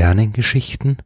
Sternengeschichten 0.00 0.96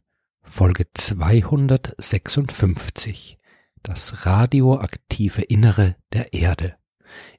Folge 0.41 0.85
256 0.93 3.37
Das 3.83 4.25
radioaktive 4.25 5.41
Innere 5.41 5.97
der 6.13 6.31
Erde 6.31 6.77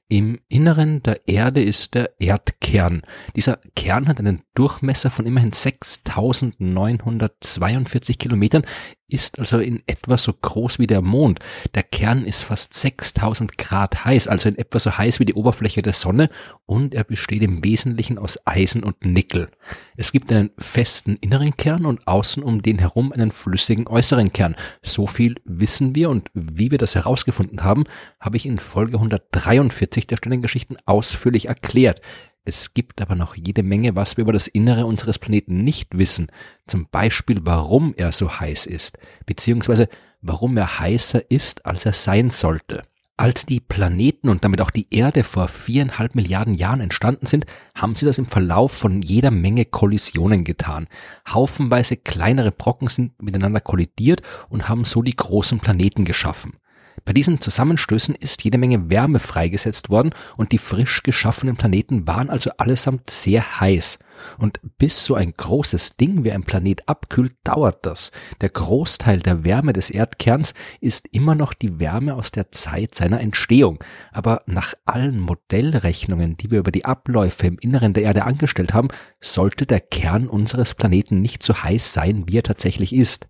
im 0.09 0.39
Inneren 0.47 1.03
der 1.03 1.27
Erde 1.27 1.61
ist 1.61 1.93
der 1.93 2.11
Erdkern. 2.19 3.01
Dieser 3.35 3.59
Kern 3.75 4.07
hat 4.07 4.19
einen 4.19 4.43
Durchmesser 4.53 5.11
von 5.11 5.25
immerhin 5.25 5.51
6942 5.51 8.17
Kilometern, 8.17 8.63
ist 9.09 9.39
also 9.39 9.59
in 9.59 9.81
etwa 9.87 10.17
so 10.17 10.33
groß 10.33 10.79
wie 10.79 10.87
der 10.87 11.01
Mond. 11.01 11.39
Der 11.75 11.83
Kern 11.83 12.25
ist 12.25 12.43
fast 12.43 12.73
6000 12.73 13.57
Grad 13.57 14.03
heiß, 14.03 14.27
also 14.27 14.49
in 14.49 14.57
etwa 14.57 14.79
so 14.79 14.97
heiß 14.97 15.19
wie 15.19 15.25
die 15.25 15.33
Oberfläche 15.33 15.81
der 15.81 15.93
Sonne 15.93 16.29
und 16.65 16.93
er 16.93 17.05
besteht 17.05 17.41
im 17.41 17.63
Wesentlichen 17.63 18.17
aus 18.17 18.39
Eisen 18.45 18.83
und 18.83 19.05
Nickel. 19.05 19.49
Es 19.95 20.11
gibt 20.11 20.31
einen 20.31 20.51
festen 20.57 21.15
inneren 21.21 21.55
Kern 21.55 21.85
und 21.85 22.05
außen 22.05 22.43
um 22.43 22.61
den 22.61 22.79
herum 22.79 23.13
einen 23.13 23.31
flüssigen 23.31 23.87
äußeren 23.87 24.33
Kern. 24.33 24.55
So 24.83 25.07
viel 25.07 25.35
wissen 25.45 25.95
wir 25.95 26.09
und 26.09 26.29
wie 26.33 26.71
wir 26.71 26.77
das 26.77 26.95
herausgefunden 26.95 27.63
haben, 27.63 27.85
habe 28.19 28.35
ich 28.35 28.45
in 28.45 28.59
Folge 28.59 28.95
143 28.95 29.96
der 30.05 30.17
Sternengeschichten 30.17 30.77
ausführlich 30.85 31.47
erklärt. 31.47 32.01
Es 32.45 32.73
gibt 32.73 33.01
aber 33.01 33.15
noch 33.15 33.35
jede 33.35 33.63
Menge, 33.63 33.95
was 33.95 34.17
wir 34.17 34.21
über 34.21 34.33
das 34.33 34.47
Innere 34.47 34.85
unseres 34.85 35.17
Planeten 35.17 35.63
nicht 35.63 35.97
wissen. 35.97 36.27
Zum 36.67 36.87
Beispiel, 36.89 37.39
warum 37.41 37.93
er 37.97 38.11
so 38.11 38.39
heiß 38.39 38.67
ist, 38.67 38.99
beziehungsweise 39.25 39.89
warum 40.21 40.55
er 40.57 40.79
heißer 40.79 41.31
ist, 41.31 41.65
als 41.65 41.85
er 41.85 41.93
sein 41.93 42.29
sollte. 42.29 42.83
Als 43.19 43.47
die 43.47 43.59
Planeten 43.59 44.29
und 44.29 44.43
damit 44.43 44.61
auch 44.61 44.69
die 44.69 44.85
Erde 44.91 45.23
vor 45.23 45.47
viereinhalb 45.47 46.13
Milliarden 46.13 46.53
Jahren 46.53 46.81
entstanden 46.81 47.25
sind, 47.25 47.47
haben 47.73 47.95
sie 47.95 48.05
das 48.05 48.19
im 48.19 48.27
Verlauf 48.27 48.71
von 48.71 49.01
jeder 49.01 49.31
Menge 49.31 49.65
Kollisionen 49.65 50.43
getan. 50.43 50.87
Haufenweise 51.27 51.97
kleinere 51.97 52.51
Brocken 52.51 52.89
sind 52.89 53.19
miteinander 53.19 53.59
kollidiert 53.59 54.21
und 54.49 54.69
haben 54.69 54.85
so 54.85 55.01
die 55.01 55.15
großen 55.15 55.59
Planeten 55.59 56.05
geschaffen. 56.05 56.53
Bei 57.05 57.13
diesen 57.13 57.39
Zusammenstößen 57.39 58.15
ist 58.15 58.43
jede 58.43 58.57
Menge 58.57 58.89
Wärme 58.89 59.19
freigesetzt 59.19 59.89
worden 59.89 60.13
und 60.35 60.51
die 60.51 60.57
frisch 60.57 61.03
geschaffenen 61.03 61.55
Planeten 61.55 62.07
waren 62.07 62.29
also 62.29 62.51
allesamt 62.57 63.09
sehr 63.09 63.59
heiß. 63.59 63.99
Und 64.37 64.59
bis 64.77 65.05
so 65.05 65.15
ein 65.15 65.33
großes 65.35 65.97
Ding 65.97 66.23
wie 66.23 66.31
ein 66.31 66.43
Planet 66.43 66.87
abkühlt, 66.89 67.33
dauert 67.43 67.85
das. 67.85 68.11
Der 68.41 68.49
Großteil 68.49 69.19
der 69.19 69.43
Wärme 69.43 69.73
des 69.73 69.89
Erdkerns 69.89 70.53
ist 70.81 71.07
immer 71.11 71.35
noch 71.35 71.53
die 71.53 71.79
Wärme 71.79 72.15
aus 72.15 72.31
der 72.31 72.51
Zeit 72.51 72.95
seiner 72.95 73.21
Entstehung. 73.21 73.83
Aber 74.11 74.41
nach 74.47 74.73
allen 74.85 75.19
Modellrechnungen, 75.19 76.35
die 76.37 76.51
wir 76.51 76.59
über 76.59 76.71
die 76.71 76.85
Abläufe 76.85 77.47
im 77.47 77.59
Inneren 77.59 77.93
der 77.93 78.03
Erde 78.03 78.25
angestellt 78.25 78.73
haben, 78.73 78.89
sollte 79.21 79.65
der 79.65 79.79
Kern 79.79 80.27
unseres 80.27 80.73
Planeten 80.73 81.21
nicht 81.21 81.43
so 81.43 81.63
heiß 81.63 81.93
sein, 81.93 82.23
wie 82.27 82.37
er 82.37 82.43
tatsächlich 82.43 82.93
ist. 82.93 83.27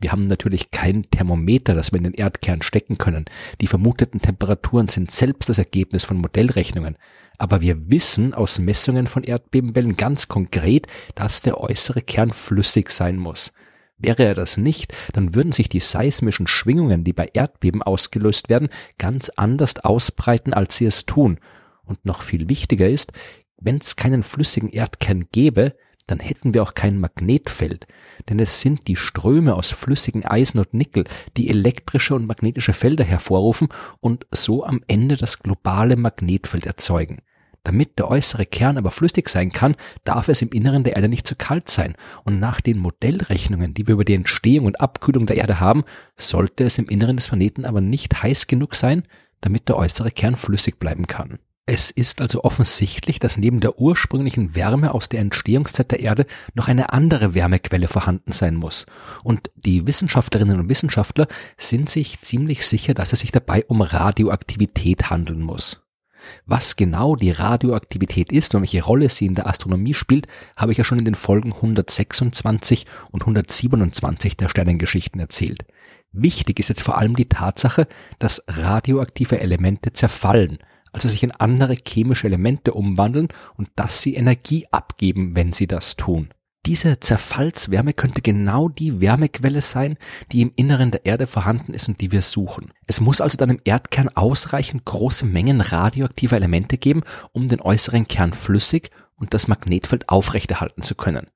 Wir 0.00 0.12
haben 0.12 0.26
natürlich 0.26 0.70
kein 0.70 1.08
Thermometer, 1.10 1.74
das 1.74 1.92
wir 1.92 1.98
in 1.98 2.04
den 2.04 2.14
Erdkern 2.14 2.62
stecken 2.62 2.98
können. 2.98 3.24
Die 3.60 3.66
vermuteten 3.66 4.20
Temperaturen 4.20 4.88
sind 4.88 5.10
selbst 5.10 5.48
das 5.48 5.58
Ergebnis 5.58 6.04
von 6.04 6.18
Modellrechnungen. 6.18 6.96
Aber 7.38 7.60
wir 7.60 7.90
wissen 7.90 8.34
aus 8.34 8.58
Messungen 8.58 9.06
von 9.06 9.22
Erdbebenwellen 9.22 9.96
ganz 9.96 10.28
konkret, 10.28 10.86
dass 11.14 11.42
der 11.42 11.60
äußere 11.60 12.02
Kern 12.02 12.32
flüssig 12.32 12.90
sein 12.90 13.16
muss. 13.16 13.52
Wäre 13.96 14.24
er 14.24 14.34
das 14.34 14.56
nicht, 14.56 14.92
dann 15.12 15.34
würden 15.34 15.52
sich 15.52 15.68
die 15.68 15.80
seismischen 15.80 16.46
Schwingungen, 16.46 17.04
die 17.04 17.12
bei 17.12 17.30
Erdbeben 17.32 17.82
ausgelöst 17.82 18.48
werden, 18.48 18.68
ganz 18.98 19.30
anders 19.30 19.78
ausbreiten, 19.78 20.52
als 20.52 20.76
sie 20.76 20.86
es 20.86 21.06
tun. 21.06 21.38
Und 21.84 22.04
noch 22.04 22.22
viel 22.22 22.48
wichtiger 22.48 22.88
ist, 22.88 23.12
wenn 23.60 23.78
es 23.78 23.96
keinen 23.96 24.22
flüssigen 24.22 24.68
Erdkern 24.68 25.26
gäbe, 25.32 25.74
dann 26.06 26.20
hätten 26.20 26.52
wir 26.52 26.62
auch 26.62 26.74
kein 26.74 26.98
Magnetfeld, 26.98 27.86
denn 28.28 28.38
es 28.38 28.60
sind 28.60 28.88
die 28.88 28.96
Ströme 28.96 29.54
aus 29.54 29.70
flüssigen 29.70 30.24
Eisen 30.24 30.58
und 30.58 30.74
Nickel, 30.74 31.04
die 31.36 31.48
elektrische 31.48 32.14
und 32.14 32.26
magnetische 32.26 32.72
Felder 32.72 33.04
hervorrufen 33.04 33.68
und 34.00 34.26
so 34.30 34.64
am 34.64 34.82
Ende 34.86 35.16
das 35.16 35.38
globale 35.38 35.96
Magnetfeld 35.96 36.66
erzeugen. 36.66 37.22
Damit 37.64 37.98
der 37.98 38.10
äußere 38.10 38.44
Kern 38.44 38.76
aber 38.76 38.90
flüssig 38.90 39.30
sein 39.30 39.50
kann, 39.50 39.74
darf 40.04 40.28
es 40.28 40.42
im 40.42 40.50
Inneren 40.50 40.84
der 40.84 40.96
Erde 40.96 41.08
nicht 41.08 41.26
zu 41.26 41.34
kalt 41.34 41.70
sein. 41.70 41.94
Und 42.24 42.38
nach 42.38 42.60
den 42.60 42.78
Modellrechnungen, 42.78 43.72
die 43.72 43.86
wir 43.86 43.94
über 43.94 44.04
die 44.04 44.12
Entstehung 44.12 44.66
und 44.66 44.82
Abkühlung 44.82 45.24
der 45.24 45.38
Erde 45.38 45.60
haben, 45.60 45.84
sollte 46.14 46.64
es 46.64 46.76
im 46.76 46.88
Inneren 46.90 47.16
des 47.16 47.28
Planeten 47.28 47.64
aber 47.64 47.80
nicht 47.80 48.22
heiß 48.22 48.48
genug 48.48 48.74
sein, 48.74 49.04
damit 49.40 49.70
der 49.70 49.78
äußere 49.78 50.10
Kern 50.10 50.36
flüssig 50.36 50.78
bleiben 50.78 51.06
kann. 51.06 51.38
Es 51.66 51.90
ist 51.90 52.20
also 52.20 52.44
offensichtlich, 52.44 53.20
dass 53.20 53.38
neben 53.38 53.60
der 53.60 53.78
ursprünglichen 53.78 54.54
Wärme 54.54 54.92
aus 54.92 55.08
der 55.08 55.20
Entstehungszeit 55.20 55.90
der 55.92 56.00
Erde 56.00 56.26
noch 56.52 56.68
eine 56.68 56.92
andere 56.92 57.34
Wärmequelle 57.34 57.88
vorhanden 57.88 58.32
sein 58.32 58.54
muss. 58.54 58.84
Und 59.22 59.50
die 59.56 59.86
Wissenschaftlerinnen 59.86 60.60
und 60.60 60.68
Wissenschaftler 60.68 61.26
sind 61.56 61.88
sich 61.88 62.20
ziemlich 62.20 62.66
sicher, 62.66 62.92
dass 62.92 63.14
es 63.14 63.20
sich 63.20 63.32
dabei 63.32 63.64
um 63.64 63.80
Radioaktivität 63.80 65.08
handeln 65.08 65.40
muss. 65.40 65.80
Was 66.44 66.76
genau 66.76 67.16
die 67.16 67.30
Radioaktivität 67.30 68.30
ist 68.30 68.54
und 68.54 68.62
welche 68.62 68.82
Rolle 68.82 69.08
sie 69.08 69.26
in 69.26 69.34
der 69.34 69.46
Astronomie 69.46 69.94
spielt, 69.94 70.26
habe 70.56 70.72
ich 70.72 70.78
ja 70.78 70.84
schon 70.84 70.98
in 70.98 71.04
den 71.06 71.14
Folgen 71.14 71.54
126 71.54 72.86
und 73.10 73.22
127 73.22 74.36
der 74.36 74.50
Sternengeschichten 74.50 75.20
erzählt. 75.20 75.64
Wichtig 76.12 76.60
ist 76.60 76.68
jetzt 76.68 76.82
vor 76.82 76.98
allem 76.98 77.16
die 77.16 77.28
Tatsache, 77.28 77.88
dass 78.18 78.44
radioaktive 78.46 79.40
Elemente 79.40 79.92
zerfallen, 79.92 80.58
also 80.94 81.08
sich 81.08 81.22
in 81.22 81.32
andere 81.32 81.74
chemische 81.74 82.28
Elemente 82.28 82.72
umwandeln 82.72 83.28
und 83.56 83.68
dass 83.76 84.00
sie 84.00 84.14
Energie 84.14 84.66
abgeben, 84.70 85.34
wenn 85.34 85.52
sie 85.52 85.66
das 85.66 85.96
tun. 85.96 86.28
Diese 86.66 86.98
Zerfallswärme 86.98 87.92
könnte 87.92 88.22
genau 88.22 88.70
die 88.70 89.02
Wärmequelle 89.02 89.60
sein, 89.60 89.98
die 90.32 90.40
im 90.40 90.52
Inneren 90.56 90.92
der 90.92 91.04
Erde 91.04 91.26
vorhanden 91.26 91.74
ist 91.74 91.88
und 91.88 92.00
die 92.00 92.10
wir 92.10 92.22
suchen. 92.22 92.72
Es 92.86 93.00
muss 93.00 93.20
also 93.20 93.36
dann 93.36 93.50
im 93.50 93.60
Erdkern 93.64 94.08
ausreichend 94.08 94.86
große 94.86 95.26
Mengen 95.26 95.60
radioaktiver 95.60 96.36
Elemente 96.36 96.78
geben, 96.78 97.02
um 97.32 97.48
den 97.48 97.60
äußeren 97.60 98.08
Kern 98.08 98.32
flüssig 98.32 98.90
und 99.16 99.34
das 99.34 99.46
Magnetfeld 99.46 100.08
aufrechterhalten 100.08 100.82
zu 100.82 100.94
können. 100.94 101.26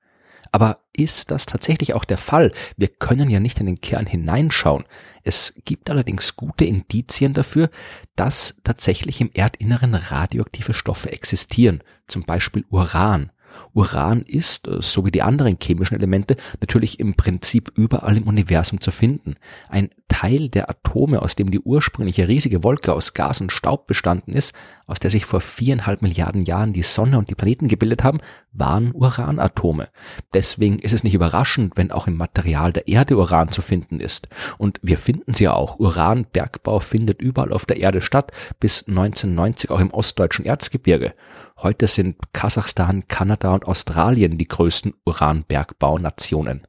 Aber 0.51 0.79
ist 0.93 1.31
das 1.31 1.45
tatsächlich 1.45 1.93
auch 1.93 2.05
der 2.05 2.17
Fall? 2.17 2.51
Wir 2.75 2.87
können 2.87 3.29
ja 3.29 3.39
nicht 3.39 3.59
in 3.59 3.65
den 3.65 3.81
Kern 3.81 4.05
hineinschauen. 4.05 4.85
Es 5.23 5.53
gibt 5.65 5.89
allerdings 5.89 6.35
gute 6.35 6.65
Indizien 6.65 7.33
dafür, 7.33 7.69
dass 8.15 8.55
tatsächlich 8.63 9.21
im 9.21 9.31
Erdinneren 9.33 9.93
radioaktive 9.93 10.73
Stoffe 10.73 11.11
existieren, 11.11 11.83
zum 12.07 12.23
Beispiel 12.23 12.65
Uran. 12.69 13.31
Uran 13.73 14.21
ist, 14.23 14.67
äh, 14.67 14.81
so 14.81 15.05
wie 15.05 15.11
die 15.11 15.21
anderen 15.21 15.57
chemischen 15.61 15.95
Elemente, 15.95 16.35
natürlich 16.59 16.99
im 16.99 17.15
Prinzip 17.15 17.71
überall 17.75 18.17
im 18.17 18.27
Universum 18.27 18.81
zu 18.81 18.91
finden. 18.91 19.35
Ein 19.69 19.89
Teil 20.07 20.49
der 20.49 20.69
Atome, 20.69 21.21
aus 21.21 21.35
dem 21.35 21.51
die 21.51 21.59
ursprüngliche 21.59 22.27
riesige 22.27 22.63
Wolke 22.63 22.93
aus 22.93 23.13
Gas 23.13 23.41
und 23.41 23.51
Staub 23.51 23.87
bestanden 23.87 24.33
ist, 24.33 24.53
aus 24.87 24.99
der 24.99 25.11
sich 25.11 25.25
vor 25.25 25.39
viereinhalb 25.39 26.01
Milliarden 26.01 26.41
Jahren 26.41 26.73
die 26.73 26.81
Sonne 26.81 27.17
und 27.17 27.29
die 27.29 27.35
Planeten 27.35 27.67
gebildet 27.67 28.03
haben, 28.03 28.19
waren 28.51 28.91
Uranatome. 28.91 29.89
Deswegen 30.33 30.79
ist 30.79 30.93
es 30.93 31.03
nicht 31.03 31.13
überraschend, 31.13 31.77
wenn 31.77 31.91
auch 31.91 32.07
im 32.07 32.17
Material 32.17 32.73
der 32.73 32.87
Erde 32.87 33.17
Uran 33.17 33.51
zu 33.51 33.61
finden 33.61 33.99
ist. 33.99 34.27
Und 34.57 34.79
wir 34.81 34.97
finden 34.97 35.35
sie 35.35 35.45
ja 35.45 35.53
auch. 35.53 35.79
Uranbergbau 35.79 36.79
findet 36.79 37.21
überall 37.21 37.53
auf 37.53 37.65
der 37.65 37.77
Erde 37.77 38.01
statt, 38.01 38.31
bis 38.59 38.87
1990 38.87 39.69
auch 39.69 39.79
im 39.79 39.91
ostdeutschen 39.91 40.45
Erzgebirge. 40.45 41.13
Heute 41.61 41.89
sind 41.89 42.15
Kasachstan, 42.31 43.09
Kanada 43.09 43.53
und 43.53 43.67
Australien 43.67 44.37
die 44.37 44.47
größten 44.47 44.93
Uranbergbaunationen. 45.05 46.65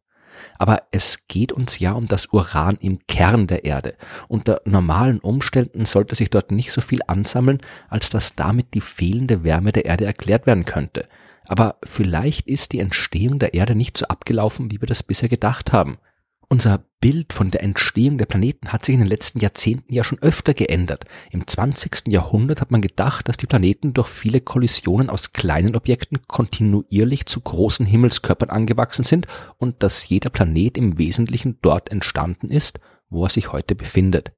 Aber 0.59 0.83
es 0.91 1.29
geht 1.29 1.53
uns 1.53 1.79
ja 1.79 1.93
um 1.93 2.09
das 2.09 2.27
Uran 2.33 2.77
im 2.81 2.99
Kern 3.07 3.47
der 3.47 3.65
Erde. 3.65 3.95
Unter 4.27 4.61
normalen 4.65 5.21
Umständen 5.21 5.87
sollte 5.87 6.17
sich 6.17 6.29
dort 6.29 6.51
nicht 6.51 6.73
so 6.73 6.81
viel 6.81 7.03
ansammeln, 7.07 7.61
als 7.89 8.11
dass 8.11 8.35
damit 8.35 8.75
die 8.75 8.81
fehlende 8.81 9.45
Wärme 9.45 9.71
der 9.71 9.85
Erde 9.85 10.07
erklärt 10.07 10.47
werden 10.47 10.65
könnte. 10.65 11.07
Aber 11.47 11.77
vielleicht 11.85 12.49
ist 12.49 12.73
die 12.73 12.81
Entstehung 12.81 13.39
der 13.39 13.55
Erde 13.55 13.77
nicht 13.77 13.97
so 13.97 14.07
abgelaufen, 14.07 14.73
wie 14.73 14.81
wir 14.81 14.89
das 14.89 15.05
bisher 15.05 15.29
gedacht 15.29 15.73
haben. 15.73 15.99
Unser 16.53 16.85
Bild 17.01 17.33
von 17.33 17.53
der 17.53 17.63
Entstehung 17.63 18.19
der 18.19 18.27
Planeten 18.27 18.73
hat 18.73 18.85
sich 18.85 18.95
in 18.95 19.01
den 19.01 19.09
letzten 19.09 19.39
Jahrzehnten 19.39 19.95
ja 19.95 20.03
schon 20.03 20.21
öfter 20.21 20.53
geändert. 20.53 21.05
Im 21.31 21.47
20. 21.47 22.09
Jahrhundert 22.09 22.61
hat 22.61 22.73
man 22.73 22.83
gedacht, 22.83 23.29
dass 23.29 23.37
die 23.37 23.47
Planeten 23.47 23.95
durch 23.95 24.09
viele 24.09 24.41
Kollisionen 24.41 25.11
aus 25.11 25.33
kleinen 25.33 25.77
Objekten 25.77 26.19
kontinuierlich 26.27 27.27
zu 27.27 27.41
großen 27.41 27.87
Himmelskörpern 27.87 28.51
angewachsen 28.51 29.05
sind 29.05 29.29
und 29.59 29.85
dass 29.85 30.09
jeder 30.09 30.31
Planet 30.31 30.77
im 30.77 30.99
Wesentlichen 30.99 31.59
dort 31.63 31.89
entstanden 31.93 32.51
ist, 32.51 32.81
wo 33.11 33.23
er 33.23 33.31
sich 33.31 33.53
heute 33.53 33.77
befindet. 33.77 34.33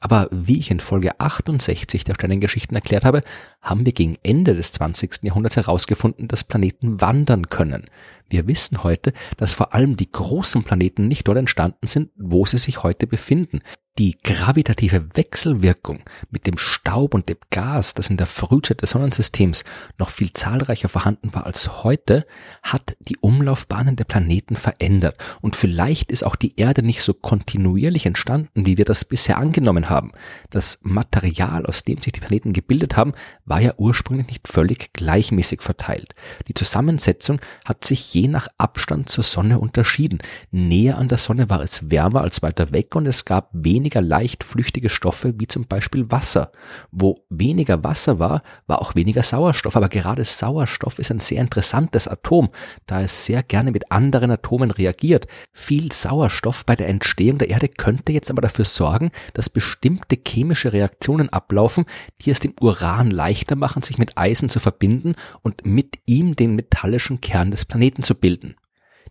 Aber 0.00 0.28
wie 0.30 0.58
ich 0.58 0.70
in 0.70 0.80
Folge 0.80 1.20
68 1.20 2.04
der 2.04 2.14
Sternengeschichten 2.14 2.74
erklärt 2.74 3.04
habe, 3.04 3.20
haben 3.64 3.84
wir 3.84 3.92
gegen 3.92 4.16
Ende 4.22 4.54
des 4.54 4.70
20. 4.72 5.22
Jahrhunderts 5.22 5.56
herausgefunden, 5.56 6.28
dass 6.28 6.44
Planeten 6.44 7.00
wandern 7.00 7.48
können. 7.48 7.86
Wir 8.28 8.46
wissen 8.46 8.82
heute, 8.84 9.12
dass 9.36 9.52
vor 9.52 9.74
allem 9.74 9.96
die 9.96 10.10
großen 10.10 10.64
Planeten 10.64 11.08
nicht 11.08 11.26
dort 11.26 11.38
entstanden 11.38 11.86
sind, 11.86 12.10
wo 12.16 12.46
sie 12.46 12.58
sich 12.58 12.82
heute 12.82 13.06
befinden. 13.06 13.60
Die 13.96 14.18
gravitative 14.24 15.14
Wechselwirkung 15.14 16.02
mit 16.28 16.48
dem 16.48 16.58
Staub 16.58 17.14
und 17.14 17.28
dem 17.28 17.36
Gas, 17.50 17.94
das 17.94 18.10
in 18.10 18.16
der 18.16 18.26
Frühzeit 18.26 18.82
des 18.82 18.90
Sonnensystems 18.90 19.62
noch 19.98 20.10
viel 20.10 20.32
zahlreicher 20.32 20.88
vorhanden 20.88 21.32
war 21.32 21.46
als 21.46 21.84
heute, 21.84 22.26
hat 22.64 22.96
die 22.98 23.18
Umlaufbahnen 23.18 23.94
der 23.94 24.04
Planeten 24.04 24.56
verändert. 24.56 25.22
Und 25.42 25.54
vielleicht 25.54 26.10
ist 26.10 26.24
auch 26.24 26.34
die 26.34 26.56
Erde 26.56 26.82
nicht 26.82 27.02
so 27.02 27.14
kontinuierlich 27.14 28.04
entstanden, 28.04 28.66
wie 28.66 28.78
wir 28.78 28.84
das 28.84 29.04
bisher 29.04 29.38
angenommen 29.38 29.88
haben. 29.88 30.10
Das 30.50 30.80
Material, 30.82 31.64
aus 31.64 31.84
dem 31.84 32.00
sich 32.00 32.12
die 32.12 32.20
Planeten 32.20 32.52
gebildet 32.52 32.96
haben, 32.96 33.12
war 33.44 33.53
ja 33.60 33.74
ursprünglich 33.76 34.28
nicht 34.28 34.48
völlig 34.48 34.92
gleichmäßig 34.92 35.62
verteilt. 35.62 36.14
Die 36.48 36.54
Zusammensetzung 36.54 37.40
hat 37.64 37.84
sich 37.84 38.14
je 38.14 38.28
nach 38.28 38.48
Abstand 38.58 39.08
zur 39.08 39.24
Sonne 39.24 39.58
unterschieden. 39.58 40.18
Näher 40.50 40.98
an 40.98 41.08
der 41.08 41.18
Sonne 41.18 41.50
war 41.50 41.60
es 41.60 41.90
wärmer 41.90 42.22
als 42.22 42.42
weiter 42.42 42.72
weg 42.72 42.94
und 42.94 43.06
es 43.06 43.24
gab 43.24 43.50
weniger 43.52 44.00
leicht 44.00 44.44
flüchtige 44.44 44.90
Stoffe 44.90 45.34
wie 45.38 45.46
zum 45.46 45.66
Beispiel 45.66 46.10
Wasser. 46.10 46.52
Wo 46.90 47.18
weniger 47.30 47.82
Wasser 47.84 48.18
war, 48.18 48.42
war 48.66 48.80
auch 48.80 48.94
weniger 48.94 49.22
Sauerstoff, 49.22 49.76
aber 49.76 49.88
gerade 49.88 50.24
Sauerstoff 50.24 50.98
ist 50.98 51.10
ein 51.10 51.20
sehr 51.20 51.40
interessantes 51.40 52.08
Atom, 52.08 52.50
da 52.86 53.02
es 53.02 53.24
sehr 53.24 53.42
gerne 53.42 53.70
mit 53.70 53.90
anderen 53.90 54.30
Atomen 54.30 54.70
reagiert. 54.70 55.26
Viel 55.52 55.92
Sauerstoff 55.92 56.64
bei 56.64 56.76
der 56.76 56.88
Entstehung 56.88 57.38
der 57.38 57.50
Erde 57.50 57.68
könnte 57.68 58.12
jetzt 58.12 58.30
aber 58.30 58.42
dafür 58.42 58.64
sorgen, 58.64 59.10
dass 59.32 59.50
bestimmte 59.50 60.16
chemische 60.26 60.72
Reaktionen 60.72 61.28
ablaufen, 61.28 61.84
die 62.20 62.30
es 62.30 62.40
dem 62.40 62.54
Uran 62.60 63.10
leichter 63.44 63.56
machen, 63.56 63.82
sich 63.82 63.98
mit 63.98 64.16
Eisen 64.16 64.48
zu 64.48 64.58
verbinden 64.58 65.14
und 65.42 65.66
mit 65.66 65.98
ihm 66.06 66.34
den 66.34 66.54
metallischen 66.54 67.20
Kern 67.20 67.50
des 67.50 67.64
Planeten 67.64 68.02
zu 68.02 68.14
bilden. 68.14 68.56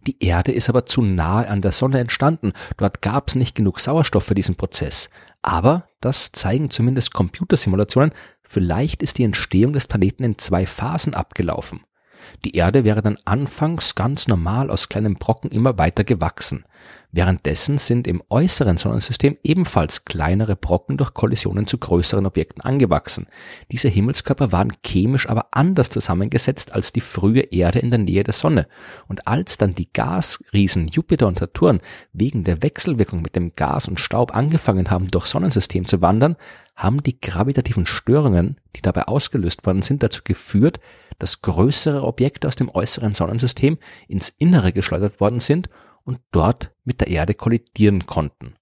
Die 0.08 0.22
Erde 0.24 0.52
ist 0.52 0.70
aber 0.70 0.86
zu 0.86 1.02
nahe 1.02 1.48
an 1.48 1.62
der 1.62 1.72
Sonne 1.72 2.00
entstanden, 2.00 2.52
dort 2.78 3.02
gab 3.02 3.30
es 3.30 3.36
nicht 3.36 3.56
genug 3.56 3.80
Sauerstoff 3.80 4.26
für 4.26 4.34
diesen 4.34 4.56
Prozess. 4.56 5.10
Aber, 5.42 5.88
das 6.02 6.32
zeigen 6.32 6.72
zumindest 6.72 7.14
Computersimulationen, 7.14 8.12
vielleicht 8.42 9.04
ist 9.04 9.18
die 9.18 9.24
Entstehung 9.24 9.72
des 9.72 9.88
Planeten 9.88 10.24
in 10.24 10.38
zwei 10.38 10.66
Phasen 10.66 11.14
abgelaufen. 11.14 11.82
Die 12.44 12.56
Erde 12.56 12.84
wäre 12.84 13.02
dann 13.02 13.18
anfangs 13.26 13.96
ganz 13.96 14.28
normal 14.28 14.70
aus 14.70 14.90
kleinen 14.90 15.16
Brocken 15.16 15.52
immer 15.52 15.78
weiter 15.78 16.04
gewachsen. 16.04 16.66
Währenddessen 17.16 17.78
sind 17.78 18.08
im 18.08 18.24
äußeren 18.30 18.78
Sonnensystem 18.78 19.38
ebenfalls 19.44 20.04
kleinere 20.04 20.56
Brocken 20.56 20.98
durch 20.98 21.14
Kollisionen 21.14 21.68
zu 21.68 21.78
größeren 21.78 22.26
Objekten 22.26 22.62
angewachsen. 22.62 23.28
Diese 23.72 23.88
Himmelskörper 23.88 24.52
waren 24.52 24.74
chemisch 24.84 25.30
aber 25.30 25.50
anders 25.52 25.92
zusammengesetzt 25.92 26.74
als 26.74 26.92
die 26.92 27.02
frühe 27.02 27.42
Erde 27.42 27.78
in 27.78 27.92
der 27.92 28.00
Nähe 28.00 28.24
der 28.24 28.34
Sonne. 28.34 28.68
Und 29.08 29.28
als 29.28 29.60
dann 29.60 29.76
die 29.76 29.94
Gasriesen 29.94 30.88
Jupiter 30.88 31.28
und 31.28 31.38
Saturn 31.38 31.82
wegen 32.14 32.46
der 32.46 32.64
Wechselwirkung 32.64 33.22
mit 33.22 33.36
dem 33.36 33.56
Gas 33.56 33.88
und 33.88 34.00
Staub 34.00 34.36
angefangen 34.36 34.90
haben, 34.90 35.08
durch 35.10 35.28
Sonnensystem 35.28 35.86
zu 35.86 36.02
wandern, 36.02 36.36
haben 36.76 37.04
die 37.04 37.22
gravitativen 37.22 37.86
Störungen, 37.86 38.58
die 38.76 38.82
dabei 38.82 39.04
ausgelöst 39.04 39.68
worden 39.68 39.84
sind, 39.84 40.02
dazu 40.02 40.22
geführt, 40.24 40.80
dass 41.20 41.44
größere 41.44 42.02
Objekte 42.04 42.48
aus 42.48 42.56
dem 42.56 42.70
äußeren 42.70 43.14
Sonnensystem 43.14 43.78
ins 44.08 44.34
Innere 44.40 44.74
geschleudert 44.74 45.20
worden 45.20 45.40
sind 45.40 45.70
und 46.04 46.20
dort 46.32 46.72
mit 46.84 47.02
der 47.02 47.08
Erde 47.08 47.34
kollidieren 47.34 48.06
konnten. 48.06 48.56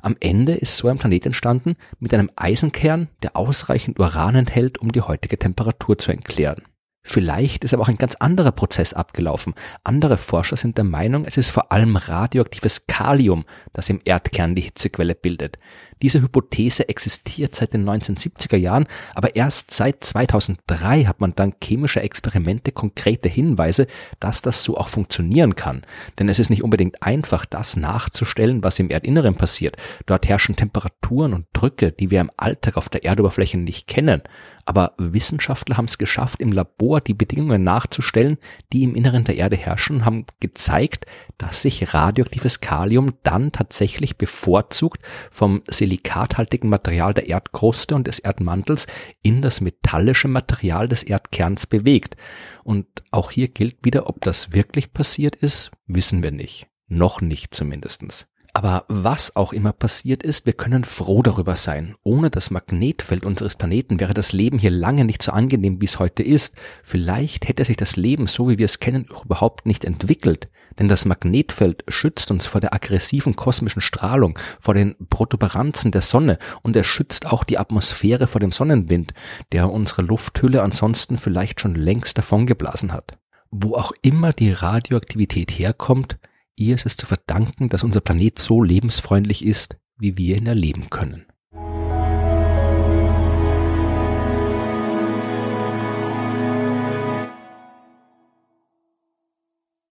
Am 0.00 0.16
Ende 0.20 0.52
ist 0.52 0.76
so 0.76 0.88
ein 0.88 0.98
Planet 0.98 1.26
entstanden 1.26 1.76
mit 1.98 2.14
einem 2.14 2.30
Eisenkern, 2.36 3.08
der 3.22 3.36
ausreichend 3.36 3.98
Uran 3.98 4.34
enthält, 4.34 4.78
um 4.78 4.92
die 4.92 5.00
heutige 5.00 5.38
Temperatur 5.38 5.98
zu 5.98 6.12
entklären. 6.12 6.62
Vielleicht 7.04 7.64
ist 7.64 7.74
aber 7.74 7.82
auch 7.82 7.88
ein 7.88 7.98
ganz 7.98 8.14
anderer 8.14 8.52
Prozess 8.52 8.94
abgelaufen. 8.94 9.54
Andere 9.82 10.16
Forscher 10.16 10.56
sind 10.56 10.78
der 10.78 10.84
Meinung, 10.84 11.24
es 11.24 11.36
ist 11.36 11.50
vor 11.50 11.72
allem 11.72 11.96
radioaktives 11.96 12.86
Kalium, 12.86 13.44
das 13.72 13.88
im 13.88 14.00
Erdkern 14.04 14.54
die 14.54 14.62
Hitzequelle 14.62 15.16
bildet. 15.16 15.58
Diese 16.02 16.20
Hypothese 16.20 16.88
existiert 16.88 17.54
seit 17.54 17.74
den 17.74 17.88
1970er 17.88 18.56
Jahren, 18.56 18.86
aber 19.14 19.36
erst 19.36 19.70
seit 19.70 20.02
2003 20.02 21.04
hat 21.04 21.20
man 21.20 21.34
dank 21.34 21.56
chemischer 21.62 22.02
Experimente 22.02 22.72
konkrete 22.72 23.28
Hinweise, 23.28 23.86
dass 24.18 24.42
das 24.42 24.64
so 24.64 24.76
auch 24.76 24.88
funktionieren 24.88 25.54
kann. 25.54 25.82
Denn 26.18 26.28
es 26.28 26.40
ist 26.40 26.50
nicht 26.50 26.64
unbedingt 26.64 27.02
einfach, 27.04 27.46
das 27.46 27.76
nachzustellen, 27.76 28.64
was 28.64 28.80
im 28.80 28.90
Erdinneren 28.90 29.36
passiert. 29.36 29.76
Dort 30.06 30.28
herrschen 30.28 30.56
Temperaturen 30.56 31.34
und 31.34 31.46
Drücke, 31.52 31.92
die 31.92 32.10
wir 32.10 32.20
im 32.20 32.32
Alltag 32.36 32.76
auf 32.76 32.88
der 32.88 33.04
Erdoberfläche 33.04 33.58
nicht 33.58 33.86
kennen. 33.86 34.22
Aber 34.64 34.94
Wissenschaftler 34.96 35.76
haben 35.76 35.86
es 35.86 35.98
geschafft, 35.98 36.40
im 36.40 36.52
Labor 36.52 37.00
die 37.00 37.14
Bedingungen 37.14 37.64
nachzustellen, 37.64 38.38
die 38.72 38.84
im 38.84 38.94
Inneren 38.94 39.24
der 39.24 39.36
Erde 39.36 39.56
herrschen, 39.56 40.04
haben 40.04 40.26
gezeigt, 40.40 41.06
dass 41.36 41.62
sich 41.62 41.92
radioaktives 41.94 42.60
Kalium 42.60 43.14
dann 43.22 43.50
tatsächlich 43.52 44.18
bevorzugt 44.18 45.02
vom 45.30 45.62
silikathaltigen 45.68 46.70
Material 46.70 47.12
der 47.14 47.28
Erdkruste 47.28 47.94
und 47.94 48.06
des 48.06 48.20
Erdmantels 48.20 48.86
in 49.22 49.42
das 49.42 49.60
metallische 49.60 50.28
Material 50.28 50.88
des 50.88 51.02
Erdkerns 51.02 51.66
bewegt. 51.66 52.16
Und 52.62 52.86
auch 53.10 53.30
hier 53.30 53.48
gilt 53.48 53.84
wieder, 53.84 54.08
ob 54.08 54.20
das 54.20 54.52
wirklich 54.52 54.92
passiert 54.92 55.34
ist, 55.36 55.72
wissen 55.86 56.22
wir 56.22 56.30
nicht. 56.30 56.68
Noch 56.86 57.20
nicht 57.20 57.54
zumindestens. 57.54 58.28
Aber 58.54 58.84
was 58.88 59.34
auch 59.34 59.54
immer 59.54 59.72
passiert 59.72 60.22
ist, 60.22 60.44
wir 60.44 60.52
können 60.52 60.84
froh 60.84 61.22
darüber 61.22 61.56
sein. 61.56 61.94
Ohne 62.04 62.28
das 62.28 62.50
Magnetfeld 62.50 63.24
unseres 63.24 63.56
Planeten 63.56 63.98
wäre 63.98 64.12
das 64.12 64.32
Leben 64.32 64.58
hier 64.58 64.70
lange 64.70 65.06
nicht 65.06 65.22
so 65.22 65.32
angenehm, 65.32 65.80
wie 65.80 65.86
es 65.86 65.98
heute 65.98 66.22
ist. 66.22 66.56
Vielleicht 66.82 67.48
hätte 67.48 67.64
sich 67.64 67.78
das 67.78 67.96
Leben, 67.96 68.26
so 68.26 68.50
wie 68.50 68.58
wir 68.58 68.66
es 68.66 68.78
kennen, 68.78 69.06
überhaupt 69.24 69.64
nicht 69.64 69.86
entwickelt. 69.86 70.50
Denn 70.78 70.88
das 70.88 71.06
Magnetfeld 71.06 71.84
schützt 71.88 72.30
uns 72.30 72.46
vor 72.46 72.60
der 72.60 72.74
aggressiven 72.74 73.36
kosmischen 73.36 73.80
Strahlung, 73.80 74.38
vor 74.60 74.74
den 74.74 74.96
Protuberanzen 75.08 75.90
der 75.90 76.02
Sonne 76.02 76.38
und 76.62 76.76
er 76.76 76.84
schützt 76.84 77.32
auch 77.32 77.44
die 77.44 77.58
Atmosphäre 77.58 78.26
vor 78.26 78.40
dem 78.40 78.52
Sonnenwind, 78.52 79.14
der 79.52 79.70
unsere 79.70 80.02
Lufthülle 80.02 80.62
ansonsten 80.62 81.16
vielleicht 81.16 81.60
schon 81.60 81.74
längst 81.74 82.18
davongeblasen 82.18 82.92
hat. 82.92 83.18
Wo 83.50 83.74
auch 83.74 83.92
immer 84.02 84.32
die 84.32 84.52
Radioaktivität 84.52 85.50
herkommt, 85.50 86.18
ihr 86.56 86.74
ist 86.74 86.86
es 86.86 86.96
zu 86.96 87.06
verdanken, 87.06 87.68
dass 87.68 87.84
unser 87.84 88.00
Planet 88.00 88.38
so 88.38 88.62
lebensfreundlich 88.62 89.44
ist, 89.44 89.76
wie 89.98 90.16
wir 90.16 90.36
ihn 90.36 90.46
erleben 90.46 90.90
können. 90.90 91.26